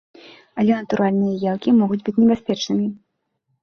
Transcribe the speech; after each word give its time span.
Але 0.63 0.71
натуральныя 0.85 1.45
елкі 1.53 1.77
могуць 1.81 2.01
быць 2.11 2.19
небяспечнымі. 2.21 2.95